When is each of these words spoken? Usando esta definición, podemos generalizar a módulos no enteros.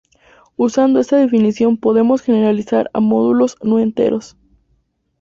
Usando 0.57 0.99
esta 0.99 1.17
definición, 1.17 1.77
podemos 1.77 2.23
generalizar 2.23 2.89
a 2.91 2.99
módulos 2.99 3.55
no 3.61 3.77
enteros. 3.77 4.35